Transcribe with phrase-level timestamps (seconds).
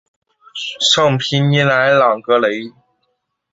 [0.91, 2.73] 尚皮尼莱朗格雷。